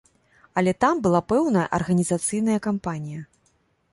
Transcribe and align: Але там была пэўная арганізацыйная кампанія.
Але 0.59 0.71
там 0.85 0.95
была 1.07 1.19
пэўная 1.33 1.67
арганізацыйная 1.79 2.57
кампанія. 2.69 3.21